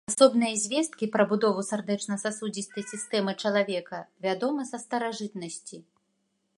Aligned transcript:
Асобныя 0.09 0.53
звесткі 0.61 1.09
пра 1.15 1.25
будову 1.31 1.65
сардэчна-сасудзістай 1.67 2.83
сістэмы 2.93 3.31
чалавека 3.45 4.01
вядомы 4.27 4.61
са 4.73 4.77
старажытнасці. 4.87 5.77